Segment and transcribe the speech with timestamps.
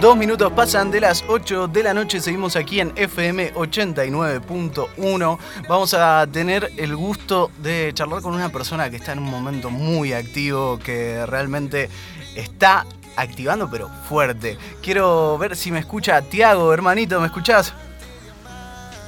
[0.00, 5.38] Dos minutos pasan de las 8 de la noche, seguimos aquí en FM 89.1.
[5.68, 9.70] Vamos a tener el gusto de charlar con una persona que está en un momento
[9.70, 11.88] muy activo, que realmente
[12.36, 14.58] está activando pero fuerte.
[14.82, 17.72] Quiero ver si me escucha Tiago, hermanito, ¿me escuchás?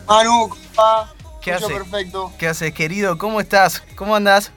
[0.06, 1.17] Manu, papá.
[1.48, 1.68] ¿Qué haces?
[1.68, 2.32] Perfecto.
[2.38, 3.16] ¿Qué haces, querido?
[3.16, 3.82] ¿Cómo estás?
[3.96, 4.52] ¿Cómo andás?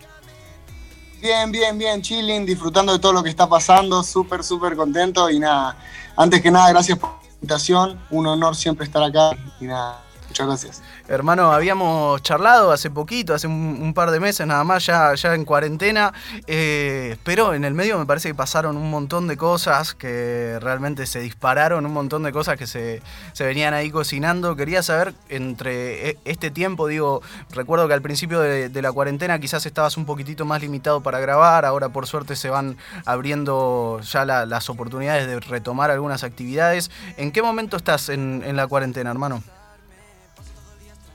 [1.22, 5.40] Bien, bien, bien, chilling, disfrutando de todo lo que está pasando, súper, súper contento y
[5.40, 5.78] nada,
[6.18, 10.48] antes que nada, gracias por la invitación, un honor siempre estar acá y nada, muchas
[10.48, 10.82] gracias.
[11.10, 15.44] Hermano, habíamos charlado hace poquito, hace un, par de meses nada más, ya, ya en
[15.44, 16.14] cuarentena,
[16.48, 21.06] eh, pero en el medio me parece que pasaron un montón de cosas que realmente
[21.06, 23.02] se dispararon, un montón de cosas que se,
[23.40, 24.56] venían ahí cocinando.
[24.56, 29.66] Quería saber, entre e, este tiempo, digo, recuerdo que al principio de, la cuarentena quizás
[29.66, 34.70] estabas un poquitito más limitado para grabar, ahora por suerte se van abriendo ya las
[34.70, 36.90] oportunidades de retomar algunas actividades.
[37.18, 39.44] ¿En qué momento estás en la cuarentena, hermano?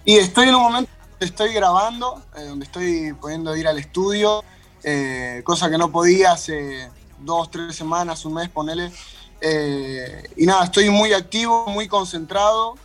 [0.09, 4.45] Y estoy en un momento donde estoy grabando, eh, donde estoy pudiendo ir al estudio,
[4.85, 8.93] eh, cosa que no podía hace dos, tres semanas, un mes, ponele.
[9.41, 12.77] Eh, y nada, estoy muy activo, muy concentrado,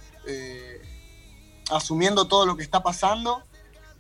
[1.70, 3.44] asumiendo todo lo que está pasando.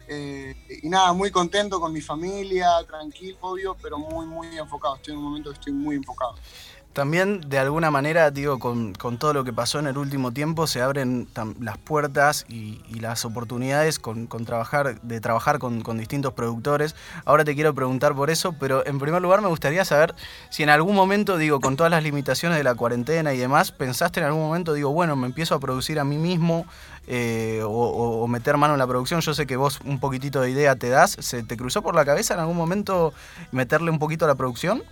[0.10, 4.96] y nada, muy contento con mi familia, tranquilo, obvio, pero muy, muy enfocado.
[4.96, 6.34] Estoy en un momento que estoy muy enfocado.
[6.94, 10.82] También, de alguna manera, digo, con, todo lo que pasó en el último tiempo, se
[10.82, 11.28] abren
[11.60, 16.96] las puertas y, las oportunidades con, trabajar, de trabajar con, distintos productores.
[17.24, 20.14] Ahora te quiero preguntar por eso, pero en primer lugar me gustaría saber
[20.50, 24.20] si en algún momento, digo, con todas las limitaciones de la cuarentena y demás, pensaste
[24.20, 26.66] en algún momento, digo, bueno, me empiezo a producir a mí mismo
[27.08, 29.22] eh, o, meter mano en la producción.
[29.22, 31.18] Yo sé que vos un poquitito de idea te das.
[31.20, 33.14] ¿Se te cruzó por la cabeza en algún momento
[33.52, 34.84] meterle un poquito a la producción?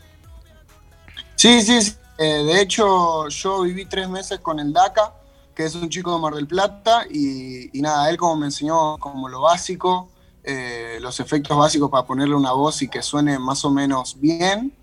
[1.39, 5.13] Sí, sí, eh, de hecho, yo viví tres meses con el DACA,
[5.55, 9.29] que es un chico de Mar del Plata, y, nada, él como me enseñó como
[9.29, 10.09] lo básico,
[10.44, 14.75] eh, los efectos básicos para ponerle una voz y que suene más o menos bien.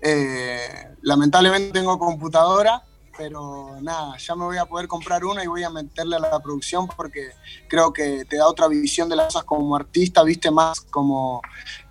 [0.00, 2.82] Eh, lamentablemente tengo computadora,
[3.14, 6.40] pero nada, ya me voy a poder comprar una y voy a meterle a la
[6.40, 7.32] producción porque
[7.68, 11.42] creo que te da otra visión de las cosas como artista, viste más como...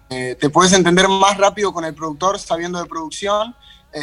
[0.10, 3.54] te puedes entender más rápido con el productor sabiendo de producción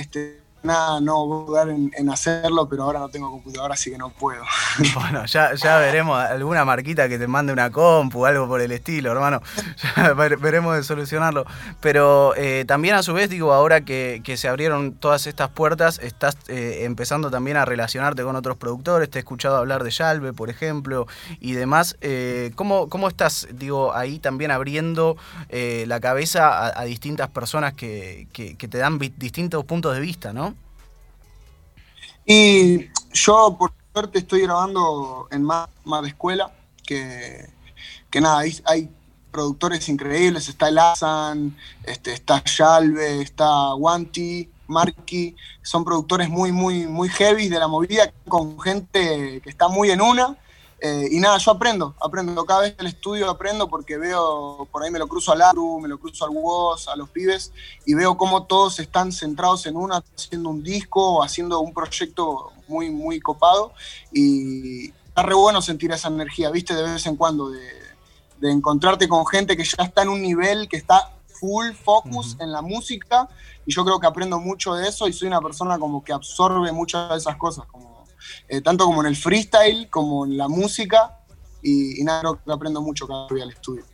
[0.00, 3.98] este, nada, no voy a dudar en, hacerlo, pero ahora no tengo computadora, así que
[3.98, 4.42] no puedo.
[4.94, 9.12] Bueno, ya, ya veremos alguna marquita que te mande una compu, algo por el estilo,
[9.12, 9.40] hermano.
[9.96, 11.44] Ya veremos de solucionarlo.
[11.80, 16.36] Pero eh, también a su vez, digo, ahora que, se abrieron todas estas puertas, estás
[16.48, 19.10] eh, empezando también a relacionarte con otros productores.
[19.10, 21.06] Te he escuchado hablar de Yalve, por ejemplo,
[21.40, 21.96] y demás.
[22.00, 25.16] Eh, ¿cómo, ¿cómo, estás, digo, ahí también abriendo
[25.50, 30.53] la cabeza a, distintas personas que, que te dan distintos puntos de vista, ¿no?
[32.26, 35.68] Y yo, por suerte, estoy grabando en más,
[36.02, 36.52] de escuela,
[36.82, 37.48] que,
[38.10, 38.90] que nada, hay,
[39.30, 46.86] productores increíbles, está el Asan, este, está Yalve, está Wanti, Marky, son productores muy, muy,
[46.86, 50.36] muy heavy de la movida, con gente que está muy en una,
[50.86, 52.44] eh, y nada, yo aprendo, aprendo.
[52.44, 55.80] Cada vez en el estudio aprendo porque veo, por ahí me lo cruzo al Aru,
[55.80, 57.54] me lo cruzo al Woz, a los pibes,
[57.86, 62.90] y veo cómo todos están centrados en una, haciendo un disco, haciendo un proyecto muy,
[62.90, 63.72] muy copado.
[64.12, 67.62] Y está re bueno sentir esa energía, viste, de vez en cuando, de,
[68.42, 72.60] encontrarte con gente que ya está en un nivel, que está full focus en la
[72.60, 73.26] música,
[73.64, 76.70] y yo creo que aprendo mucho de eso y soy una persona como que absorbe
[76.72, 77.93] muchas de esas cosas, como
[78.48, 81.18] eh, tanto como en el freestyle, como en la música,
[81.62, 83.84] y, nada, creo que aprendo mucho cada día al estudio.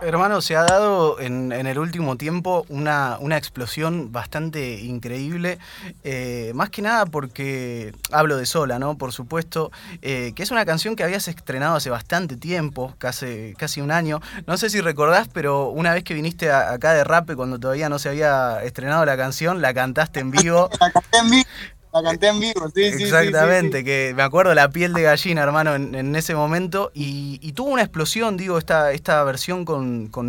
[0.00, 5.58] Hermano, se ha dado en, el último tiempo una, explosión bastante increíble,
[6.04, 8.96] eh, más que nada porque hablo de Sola, ¿no?
[8.96, 13.80] Por supuesto, eh, que es una canción que habías estrenado hace bastante tiempo, casi, casi
[13.80, 14.20] un año.
[14.46, 17.98] No sé si recordás, pero una vez que viniste acá de Rape, cuando todavía no
[17.98, 20.70] se había estrenado la canción, la cantaste en vivo.
[20.80, 21.48] la canté en vivo.
[21.92, 23.04] La canté en vivo, sí, sí.
[23.04, 26.90] Exactamente, que me acuerdo la piel de gallina, hermano, en, ese momento.
[26.92, 30.28] Y, tuvo una explosión, digo, esta, esta versión con, con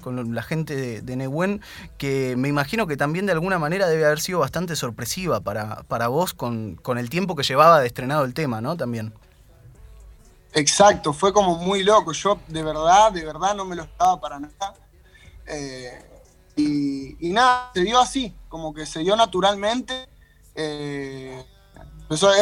[0.00, 1.60] con la gente de, de
[1.96, 6.08] que me imagino que también de alguna manera debe haber sido bastante sorpresiva para, para
[6.08, 8.76] vos con, con el tiempo que llevaba de estrenado el tema, ¿no?
[8.76, 9.14] También.
[10.52, 12.12] Exacto, fue como muy loco.
[12.12, 14.74] Yo de verdad, de verdad no me lo estaba para nada.
[15.46, 16.04] Eh,
[16.56, 20.06] y, y nada, se dio así, como que se dio naturalmente
[20.58, 21.44] eh,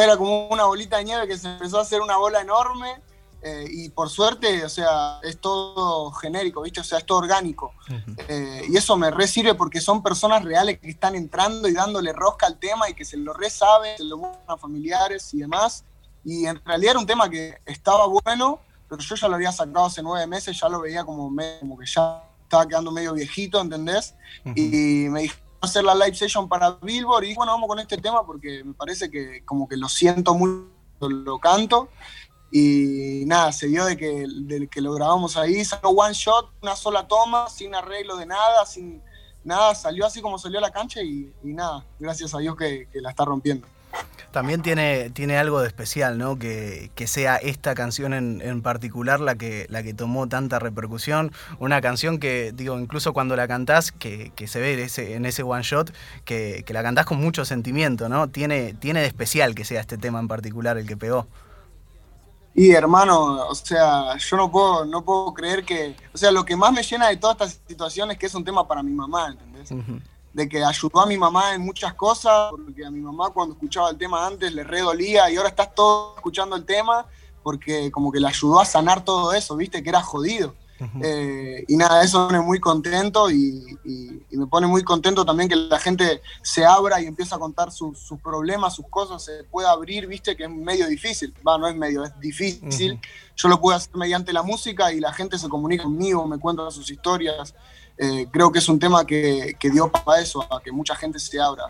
[0.01, 3.01] era como una bolita de nieve que se empezó a hacer una bola enorme.
[3.43, 6.81] Eh, y por suerte, o sea, es todo genérico, ¿viste?
[6.81, 7.71] O sea, es todo orgánico.
[8.27, 12.11] Eh, y eso me re sirve porque son personas reales que están entrando y dándole
[12.13, 15.39] rosca al tema y que se lo re saben, se lo buscan a familiares y
[15.39, 15.85] demás.
[16.25, 18.59] Y en realidad era un tema que estaba bueno,
[18.89, 21.85] pero yo ya lo había sacado hace nueve meses, ya lo veía como, como que
[21.85, 24.15] ya estaba quedando medio viejito, ¿entendés?
[24.55, 27.25] Y me dijo hacer la live session para Billboard.
[27.25, 30.69] Y bueno, vamos con este tema porque me parece que como que lo siento mucho,
[30.99, 31.89] lo canto.
[32.51, 34.25] Y nada, se dio de que,
[34.71, 39.01] que lo grabamos ahí, salió one shot, una sola toma, sin arreglo de nada, sin
[39.43, 43.09] nada, salió así como salió a la cancha y, nada, gracias a Dios que, la
[43.09, 43.67] está rompiendo.
[44.31, 46.37] También tiene, tiene algo de especial, ¿no?
[46.37, 51.31] Que, sea esta canción en, particular la que, la que tomó tanta repercusión.
[51.59, 55.63] Una canción que, digo, incluso cuando la cantás, que, se ve ese, en ese one
[55.63, 55.93] shot,
[56.25, 58.29] que, la cantás con mucho sentimiento, ¿no?
[58.29, 61.25] Tiene, tiene de especial que sea este tema en particular el que pegó.
[62.53, 66.55] Y hermano, o sea, yo no puedo, no puedo creer que, o sea, lo que
[66.55, 69.29] más me llena de toda esta situación es que es un tema para mi mamá,
[69.29, 69.69] ¿entendés?
[70.37, 73.89] De que ayudó a mi mamá en muchas cosas, porque a mi mamá cuando escuchaba
[73.89, 77.07] el tema antes le redolía y ahora estás todo escuchando el tema
[77.47, 79.81] porque como que le ayudó a sanar todo eso, ¿viste?
[79.81, 80.53] Que era jodido.
[81.01, 83.79] Eh, y nada, eso me pone muy contento y,
[84.31, 88.19] me pone muy contento también que la gente se abra y empiece a contar sus
[88.21, 91.33] problemas, sus cosas, se pueda abrir, viste, que es medio difícil.
[91.47, 92.99] Va, no es medio, es difícil.
[93.35, 96.69] Yo lo puedo hacer mediante la música y la gente se comunica conmigo, me cuenta
[96.69, 97.55] sus historias.
[97.97, 101.19] Eh, creo que es un tema que, que dio para eso, a que mucha gente
[101.19, 101.63] se abra.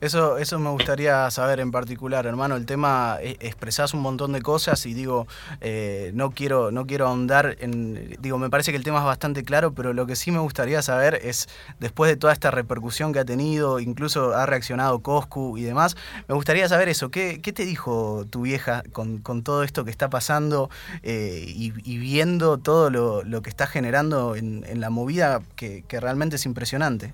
[0.00, 2.56] Eso, eso me gustaría saber en particular, hermano.
[2.56, 5.26] El tema, eh, expresás un montón de cosas y digo,
[5.60, 8.16] eh, no, quiero, no quiero ahondar en.
[8.20, 10.82] Digo, me parece que el tema es bastante claro, pero lo que sí me gustaría
[10.82, 11.48] saber es,
[11.80, 15.96] después de toda esta repercusión que ha tenido, incluso ha reaccionado Coscu y demás,
[16.28, 17.10] me gustaría saber eso.
[17.10, 20.70] ¿Qué, te dijo tu vieja con, todo esto que está pasando
[21.02, 27.12] eh, y, viendo todo lo, que está generando en, la movida que realmente es impresionante?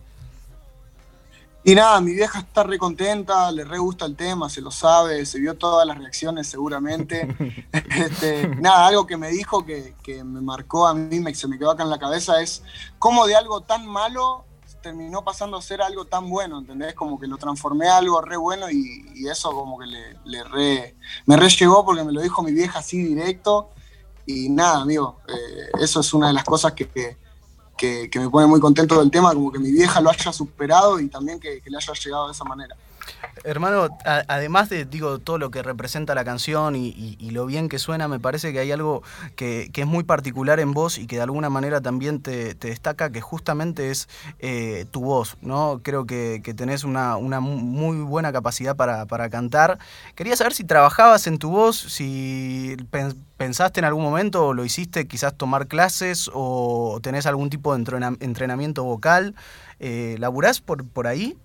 [1.69, 5.27] Y nada, mi vieja está re contenta, le re gusta el tema, se lo sabe,
[5.27, 7.27] se vio todas las reacciones seguramente.
[7.73, 11.73] Este, nada, algo que me dijo que, me marcó a mí, me, se me quedó
[11.73, 12.63] acá en la cabeza, es
[13.01, 14.45] cómo de algo tan malo
[14.81, 16.95] terminó pasando a ser algo tan bueno, ¿entendés?
[16.95, 21.37] Como que lo transformé a algo re bueno y, eso como que le, re, me
[21.37, 23.71] re llegó porque me lo dijo mi vieja así directo.
[24.25, 27.17] Y nada, amigo, eh, eso es una de las cosas que que,
[28.15, 31.39] me pone muy contento del tema, como que mi vieja lo haya superado y también
[31.39, 32.77] que, le haya llegado de esa manera.
[33.45, 38.09] Hermano, además de digo todo lo que representa la canción y, lo bien que suena,
[38.09, 39.03] me parece que hay algo
[39.37, 43.21] que, es muy particular en vos y que de alguna manera también te, destaca, que
[43.21, 44.09] justamente es
[44.41, 45.81] eh, tu voz, ¿no?
[45.83, 49.79] Creo que, tenés una, muy buena capacidad para, cantar.
[50.15, 52.77] Quería saber si trabajabas en tu voz, si
[53.37, 57.85] pensaste en algún momento o lo hiciste quizás tomar clases o tenés algún tipo de
[58.21, 59.35] entrenamiento vocal.
[59.79, 61.37] Eh, ¿Laburás por, por ahí?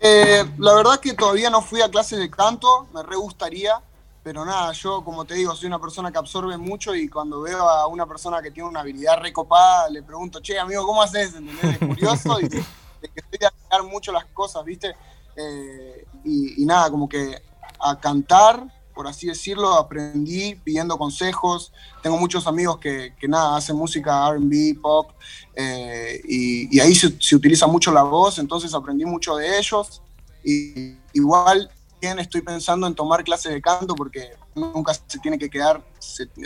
[0.00, 3.80] Eh, la verdad que todavía no fui a clases de canto, me re gustaría,
[4.22, 7.68] pero nada, yo como te digo, soy una persona que absorbe mucho y cuando veo
[7.68, 11.34] a una persona que tiene una habilidad recopada, le pregunto, che, amigo, ¿cómo haces?
[11.34, 12.64] Es curioso y de,
[13.00, 14.96] que estoy de mucho las cosas, ¿viste?
[15.36, 17.40] Eh, y, nada, como que
[17.78, 18.64] a cantar,
[18.96, 21.70] por así decirlo, aprendí pidiendo consejos.
[22.02, 25.10] Tengo muchos amigos que, nada, hacen música RB, pop,
[25.54, 30.00] eh, y, ahí se, utiliza mucho la voz, entonces aprendí mucho de ellos.
[30.42, 35.50] Y igual bien estoy pensando en tomar clases de canto porque nunca se tiene que
[35.50, 35.84] quedar,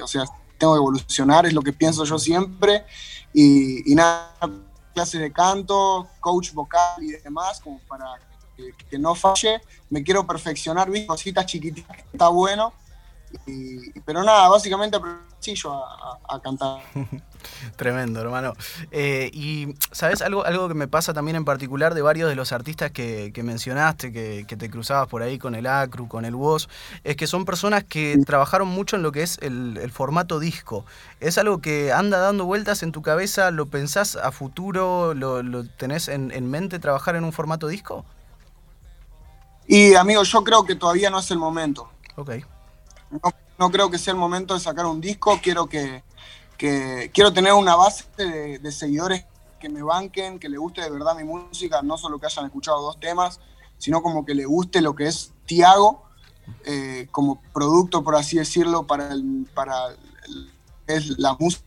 [0.03, 0.25] o sea,
[0.59, 2.85] tengo que evolucionar, es lo que pienso yo siempre.
[3.33, 4.35] Y, nada,
[4.93, 8.07] clases de canto, coach vocal y demás, como para
[8.89, 9.61] que, no falle.
[9.91, 12.73] Me quiero perfeccionar, vi cositas chiquititas, está bueno.
[14.05, 14.99] pero nada, básicamente
[15.55, 16.81] yo a, a cantar.
[17.77, 18.53] Tremendo, hermano.
[18.91, 20.23] Eh, y, ¿sabes?
[20.23, 24.13] Algo, algo que me pasa también en particular de varios de los artistas que, mencionaste,
[24.13, 26.69] que, te cruzabas por ahí con el Acru, con el Woz,
[27.05, 30.85] es que son personas que trabajaron mucho en lo que es el, formato disco.
[31.21, 33.51] ¿Es algo que anda dando vueltas en tu cabeza?
[33.51, 35.15] ¿Lo pensás a futuro?
[35.15, 38.05] ¿Lo, tenés en, mente trabajar en un formato disco?
[39.71, 41.89] Y, amigo, yo creo que todavía no es el momento.
[42.17, 42.31] Ok.
[43.11, 43.21] No,
[43.57, 45.39] no creo que sea el momento de sacar un disco.
[45.41, 46.03] Quiero que
[46.59, 49.25] quiero tener una base de, seguidores
[49.61, 52.83] que me banquen, que le guste de verdad mi música, no solo que hayan escuchado
[52.83, 53.41] dos temas,
[53.79, 56.03] sino como que le guste lo que es Tiago
[56.65, 59.15] eh, como producto, por así decirlo, para,
[59.55, 59.95] para
[60.89, 61.65] es la música.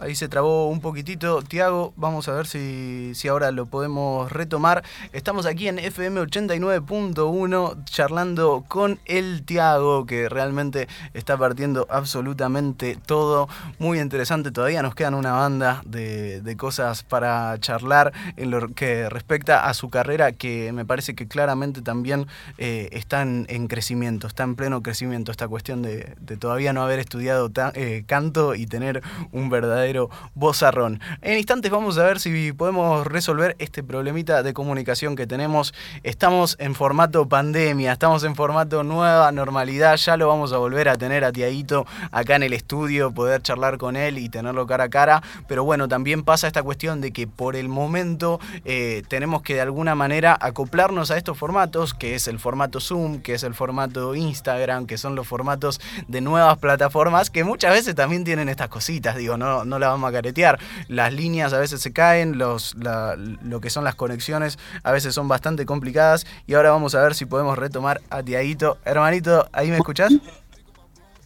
[0.00, 1.42] Ahí se trabó un poquitito.
[1.42, 4.84] Tiago, vamos a ver si, si ahora lo podemos retomar.
[5.12, 13.48] Estamos aquí en FM 89.1 charlando con el Tiago, que realmente está partiendo absolutamente todo.
[13.80, 14.52] Muy interesante.
[14.52, 19.90] Todavía nos quedan una banda de, cosas para charlar en lo que respecta a su
[19.90, 22.26] carrera, que me parece que claramente también
[22.56, 27.50] eh, está en, crecimiento, está en pleno crecimiento esta cuestión de, todavía no haber estudiado
[27.74, 29.02] eh, canto y tener
[29.32, 29.87] un verdadero
[30.34, 31.00] bozarrón.
[31.22, 35.74] En instantes vamos a ver si podemos resolver este problemita de comunicación que tenemos.
[36.02, 40.96] Estamos en formato pandemia, estamos en formato nueva normalidad, ya lo vamos a volver a
[40.96, 44.88] tener a Tiaguito acá en el estudio, poder charlar con él y tenerlo cara a
[44.88, 49.54] cara, pero bueno, también pasa esta cuestión de que por el momento eh, tenemos que
[49.54, 53.54] de alguna manera acoplarnos a estos formatos, que es el formato Zoom, que es el
[53.54, 58.68] formato Instagram, que son los formatos de nuevas plataformas, que muchas veces también tienen estas
[58.68, 60.58] cositas, digo, no la vamos a caretear.
[60.88, 65.28] Las líneas a veces se caen, los, lo que son las conexiones a veces son
[65.28, 66.26] bastante complicadas.
[66.46, 68.78] Y ahora vamos a ver si podemos retomar a Tiaguito.
[68.84, 70.12] Hermanito, ¿ahí me escuchás?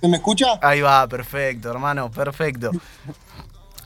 [0.00, 0.58] ¿Se me escucha?
[0.60, 2.70] Ahí va, perfecto, hermano, perfecto.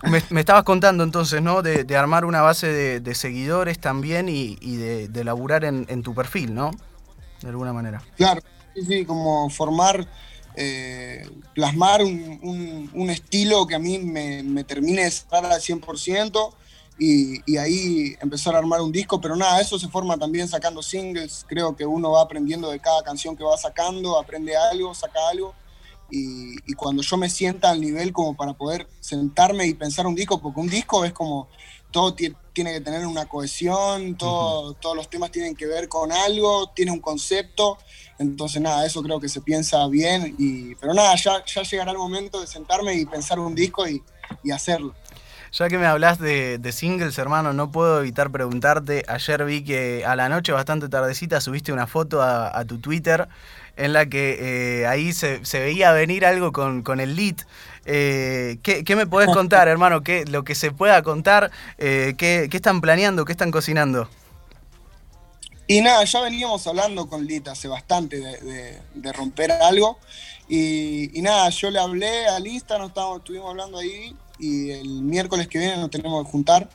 [0.03, 1.63] Me, estabas contando entonces, ¿no?
[1.63, 6.55] De, armar una base de, seguidores también y, de, de, laburar en, en tu perfil,
[6.55, 6.71] ¿no?
[7.43, 8.03] De alguna manera.
[8.17, 8.41] Claro,
[8.75, 10.07] sí, sí, como formar
[10.57, 16.55] eh, plasmar un, estilo que a mí me, termine de estar al 100%
[16.99, 20.83] y, y, ahí empezar a armar un disco, pero nada, eso se forma también sacando
[20.83, 25.29] singles, creo que uno va aprendiendo de cada canción que va sacando, aprende algo, saca
[25.31, 25.55] algo.
[26.11, 30.15] Y, y, cuando yo me sienta al nivel como para poder sentarme y pensar un
[30.15, 31.49] disco, porque un disco es como
[31.97, 36.71] todo tiene que tener una cohesión, todo, todos los temas tienen que ver con algo,
[36.75, 37.79] tiene un concepto,
[38.19, 41.97] entonces nada, eso creo que se piensa bien, y, pero nada, ya, ya llegará el
[41.97, 44.03] momento de sentarme y pensar un disco y,
[44.53, 44.95] hacerlo.
[45.53, 49.03] Ya que me hablas de, singles, hermano, no puedo evitar preguntarte.
[49.09, 53.27] Ayer vi que a la noche, bastante tardecita, subiste una foto a, tu Twitter
[53.77, 57.37] en la que eh, ahí se, veía venir algo con, con el lead.
[57.85, 60.03] Eh, ¿qué, me podés contar, hermano?
[60.03, 63.25] ¿Qué, lo que se pueda contar, eh, ¿qué, están planeando?
[63.25, 64.09] ¿Qué están cocinando?
[65.69, 69.99] Y nada, ya veníamos hablando con Lita hace bastante de, romper algo.
[70.49, 74.17] Y, nada, yo le hablé al Insta, nos estábamos, estuvimos hablando ahí.
[74.39, 76.69] Y el miércoles que viene nos tenemos que juntar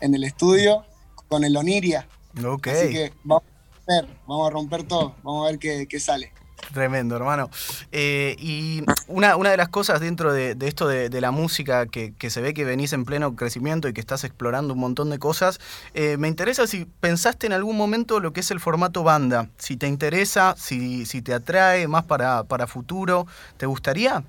[0.00, 0.84] en el estudio
[1.28, 2.08] con el Oniria.
[2.44, 2.66] Ok.
[2.68, 6.32] Así que vamos a romper, vamos a romper todo, vamos a ver qué sale.
[6.70, 7.50] Tremendo, hermano.
[7.90, 12.40] Eh, y una, una, de las cosas dentro de, esto de, la música que, se
[12.40, 15.60] ve que venís en pleno crecimiento y que estás explorando un montón de cosas,
[15.94, 19.50] eh, me interesa si pensaste en algún momento lo que es el formato banda.
[19.58, 23.26] Si te interesa, si, si te atrae más para, para futuro,
[23.56, 24.24] ¿te gustaría?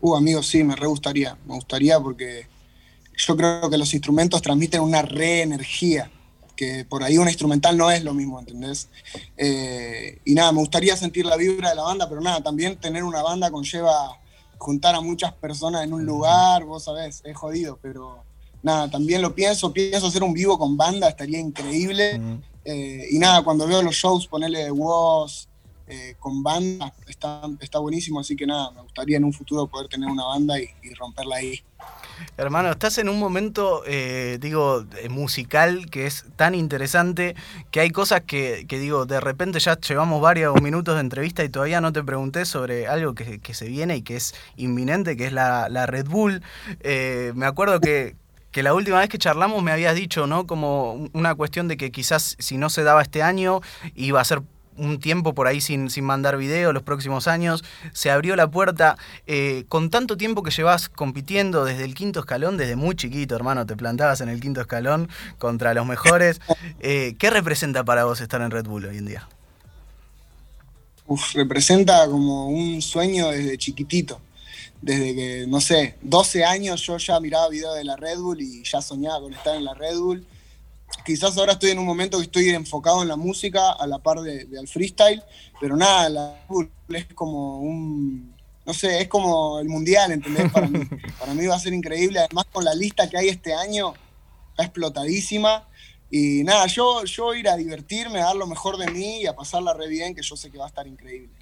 [0.00, 1.36] Uh, amigo, sí, me re gustaría.
[1.46, 2.48] Me gustaría porque
[3.16, 6.10] yo creo que los instrumentos transmiten una re energía
[6.60, 8.90] que por ahí una instrumental no es lo mismo, ¿entendés?
[9.38, 13.02] Eh, y nada, me gustaría sentir la vibra de la banda, pero nada, también tener
[13.02, 14.20] una banda conlleva
[14.58, 18.24] juntar a muchas personas en un lugar, vos sabés, es jodido, pero
[18.62, 22.20] nada, también lo pienso, pienso hacer un vivo con banda, estaría increíble.
[22.66, 25.48] Eh, y nada, cuando veo los shows, ponerle de voz
[25.90, 29.88] eh, con banda, está, está buenísimo, así que nada, me gustaría en un futuro poder
[29.88, 31.62] tener una banda y romperla ahí.
[32.36, 37.34] Hermano, estás en un momento, eh, digo, musical que es tan interesante
[37.70, 41.80] que hay cosas que, digo, de repente ya llevamos varios minutos de entrevista y todavía
[41.80, 45.86] no te pregunté sobre algo que, se viene y que es inminente, que es la,
[45.86, 46.42] Red Bull.
[46.80, 48.16] Eh, me acuerdo que,
[48.52, 50.46] que la última vez que charlamos me habías dicho, ¿no?
[50.46, 53.60] Como una cuestión de que quizás si no se daba este año
[53.94, 54.42] iba a ser
[54.80, 58.96] un tiempo por ahí sin, sin mandar video, los próximos años, se abrió la puerta.
[59.26, 63.66] Eh, con tanto tiempo que llevas compitiendo desde el quinto escalón, desde muy chiquito, hermano,
[63.66, 65.08] te plantabas en el quinto escalón
[65.38, 66.40] contra los mejores.
[66.82, 69.28] Eh, ¿Qué representa para vos estar en Red Bull hoy en día?
[71.06, 74.20] Uf, representa como un sueño desde chiquitito.
[74.80, 78.62] Desde que, no sé, 12 años yo ya miraba videos de la Red Bull y
[78.64, 80.26] ya soñaba con estar en la Red Bull
[81.04, 84.20] quizás ahora estoy en un momento que estoy enfocado en la música a la par
[84.20, 85.22] de, al freestyle,
[85.60, 86.46] pero nada, la
[86.88, 90.50] es como un, no sé, es como el mundial, ¿entendés?
[90.50, 90.80] Para mí,
[91.18, 93.94] para mí va a ser increíble, además con la lista que hay este año,
[94.50, 95.66] está explotadísima.
[96.12, 99.36] Y nada, yo, yo ir a divertirme, a dar lo mejor de mí y a
[99.36, 101.39] pasarla re bien, que yo sé que va a estar increíble.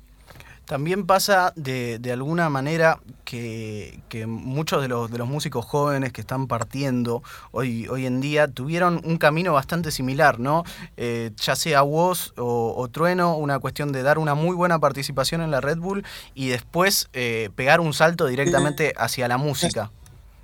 [0.69, 6.47] También pasa de, alguna manera que, muchos de los, de los, músicos jóvenes que están
[6.47, 7.23] partiendo
[7.53, 10.65] hoy, hoy en día tuvieron un camino bastante similar, ¿no?
[10.99, 15.51] Eh, ya sea Woz o, Trueno, una cuestión de dar una muy buena participación en
[15.51, 19.91] la Red Bull y después eh, pegar un salto directamente hacia la música,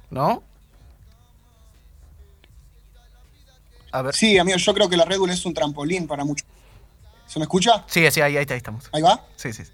[0.09, 0.43] ¿no?
[3.93, 4.15] A ver.
[4.15, 6.49] Sí, amigo, yo creo que la Red Bull es un trampolín para muchos.
[7.27, 7.85] ¿Se me escucha?
[7.89, 8.89] Sí, sí, ahí, ahí, ahí estamos.
[8.91, 9.23] ¿Ahí va?
[9.37, 9.65] Sí, sí.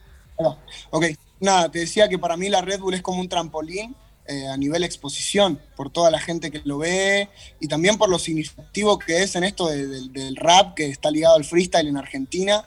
[0.90, 1.06] Ok,
[1.40, 3.94] nada, te decía que para mí la Red Bull es como un trampolín
[4.26, 7.28] eh, a nivel exposición, por toda la gente que lo ve
[7.58, 11.44] y también por lo significativo que es en esto del rap que está ligado al
[11.44, 12.62] freestyle en Argentina,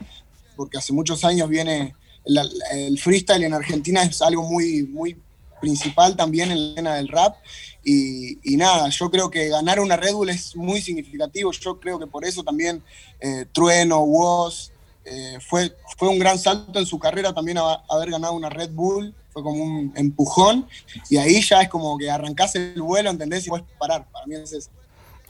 [0.56, 5.18] porque hace muchos años viene el freestyle en Argentina es algo muy, muy
[5.62, 7.38] principal también en la escena del rap.
[7.86, 11.51] Y, nada, yo creo que ganar una Red Bull es muy significativo.
[11.51, 12.84] Yo creo que por eso también
[13.20, 14.73] eh, Trueno, Woz,
[15.05, 19.13] eh, fue, fue un gran salto en su carrera también haber ganado una Red Bull,
[19.31, 20.67] fue como un empujón,
[21.10, 23.45] y ahí ya es como que arrancás el vuelo, ¿entendés?
[23.48, 24.69] Y puedes parar, para mí es eso.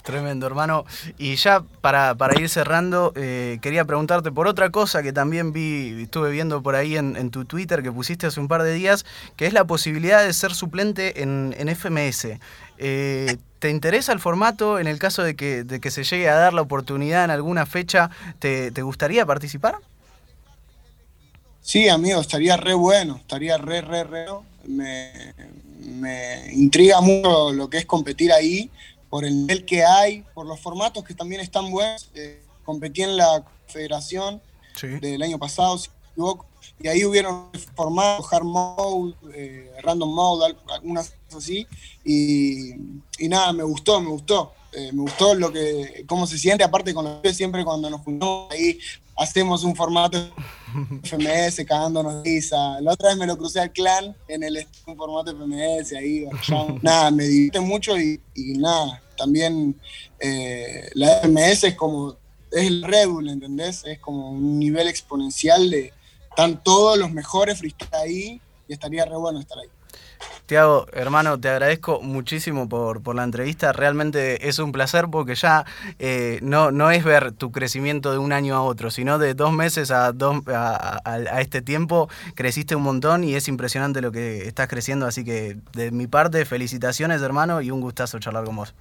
[0.04, 0.84] Tremendo, hermano.
[1.18, 6.30] Y ya para, ir cerrando, eh, quería preguntarte por otra cosa que también vi, estuve
[6.30, 9.06] viendo por ahí en, tu Twitter que pusiste hace un par de días,
[9.38, 12.38] que es la posibilidad de ser suplente en, en FMS.
[12.78, 16.36] Eh, ¿Te interesa el formato en el caso de que, de que, se llegue a
[16.36, 18.10] dar la oportunidad en alguna fecha?
[18.40, 19.78] ¿Te, gustaría participar?
[21.62, 24.26] Sí, amigo, estaría re bueno, estaría re, re, re.
[24.68, 25.34] Me,
[25.80, 28.70] me intriga mucho lo que es competir ahí
[29.10, 32.10] por el nivel que hay, por los formatos que también están buenos.
[32.16, 34.42] Eh, competí en la federación
[35.00, 36.46] del año pasado, si me equivoco,
[36.80, 41.68] y ahí hubieron formatos, hard mode, eh, random mode, algunas cosas así,
[42.04, 44.54] y, nada, me gustó, me gustó.
[44.76, 48.52] Eh, me gustó lo que, cómo se siente, aparte con los siempre cuando nos juntamos
[48.52, 48.80] ahí
[49.16, 50.18] hacemos un formato
[51.04, 52.82] FMS cagándonos risa.
[52.82, 56.26] La otra vez me lo crucé al clan en el un formato FMS ahí,
[56.82, 59.80] nada, me divierte mucho y, y, nada, también
[60.20, 62.18] eh, la FMS es como,
[62.52, 63.84] es el Red Bull, ¿entendés?
[63.86, 65.94] Es como un nivel exponencial de,
[66.34, 69.70] están todos los mejores freestyle ahí y estaría re bueno estar ahí.
[70.48, 73.72] Tiago, hermano, te agradezco muchísimo por, por, la entrevista.
[73.72, 75.66] Realmente es un placer porque ya
[76.00, 79.54] eh, no, no es ver tu crecimiento de un año a otro, sino de dos
[79.54, 84.68] meses a, dos, a, este tiempo creciste un montón y es impresionante lo que estás
[84.68, 85.06] creciendo.
[85.06, 88.74] Así que de mi parte, felicitaciones, hermano, y un gustazo charlar con vos.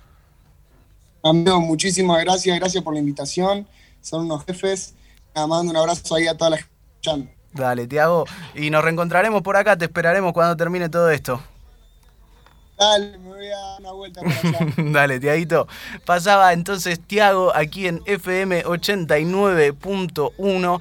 [1.23, 3.67] Amigo, muchísimas gracias, gracias por la invitación.
[4.01, 4.95] Son unos jefes.
[5.35, 7.42] mando un abrazo ahí a toda la gente.
[7.53, 8.25] Dale, Tiago.
[8.55, 11.43] Y nos reencontraremos por acá, te esperaremos cuando termine todo esto.
[12.79, 14.59] Dale, me voy a dar una vuelta por allá.
[14.77, 15.69] Dale, Tiaguito.
[16.05, 20.81] Pasaba entonces Tiago aquí en FM 89.1.